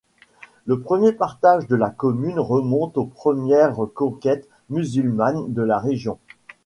Le 0.65 0.79
premier 0.79 1.11
partage 1.11 1.67
de 1.67 1.75
la 1.75 1.91
commune 1.91 2.39
remonte 2.39 2.97
aux 2.97 3.05
premières 3.05 3.75
conquêtes 3.93 4.49
musulmanes 4.71 5.53
de 5.53 5.61
la 5.61 5.77
région. 5.77 6.17